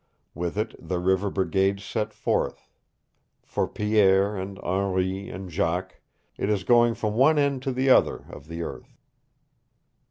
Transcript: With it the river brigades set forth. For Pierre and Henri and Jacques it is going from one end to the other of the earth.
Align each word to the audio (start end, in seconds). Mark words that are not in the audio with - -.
With 0.33 0.57
it 0.57 0.73
the 0.79 0.97
river 0.97 1.29
brigades 1.29 1.83
set 1.83 2.11
forth. 2.11 2.71
For 3.43 3.67
Pierre 3.67 4.35
and 4.35 4.57
Henri 4.63 5.29
and 5.29 5.51
Jacques 5.51 6.01
it 6.37 6.49
is 6.49 6.63
going 6.63 6.95
from 6.95 7.13
one 7.13 7.37
end 7.37 7.61
to 7.61 7.71
the 7.71 7.91
other 7.91 8.25
of 8.27 8.47
the 8.47 8.63
earth. 8.63 8.97